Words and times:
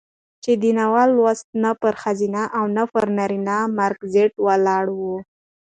چې 0.43 0.51
دا 0.61 0.71
نوى 0.79 1.05
لوست 1.15 1.47
نه 1.63 1.71
پر 1.81 1.93
ښځينه 2.01 2.43
او 2.57 2.63
نه 2.77 2.83
پر 2.93 3.05
نرينه 3.17 3.57
مرکزيت 3.79 4.33
ولاړ 4.45 4.85
و، 4.99 4.99